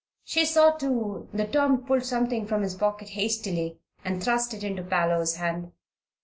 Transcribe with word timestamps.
She 0.23 0.45
saw, 0.45 0.71
too, 0.71 1.27
that 1.31 1.53
Tom 1.53 1.85
pulled 1.85 2.05
something 2.05 2.47
from 2.47 2.63
his 2.63 2.73
pocket 2.73 3.09
hastily 3.09 3.77
and 4.03 4.23
thrust 4.23 4.51
it 4.51 4.63
into 4.63 4.81
Parloe's 4.81 5.35
hand. 5.35 5.73